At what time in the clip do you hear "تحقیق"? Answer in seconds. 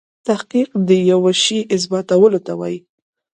0.27-0.69